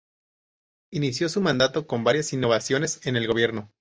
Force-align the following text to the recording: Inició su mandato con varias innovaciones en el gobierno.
Inició 0.89 1.29
su 1.29 1.41
mandato 1.41 1.85
con 1.85 2.03
varias 2.03 2.33
innovaciones 2.33 3.05
en 3.05 3.17
el 3.17 3.27
gobierno. 3.27 3.69